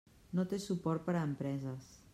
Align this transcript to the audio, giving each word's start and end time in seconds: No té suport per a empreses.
No 0.39 0.45
té 0.53 0.59
suport 0.63 1.05
per 1.11 1.17
a 1.19 1.23
empreses. 1.31 1.95